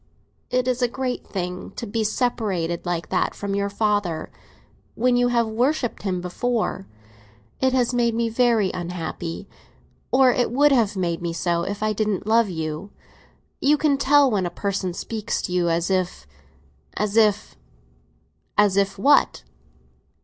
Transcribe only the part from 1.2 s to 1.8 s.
thing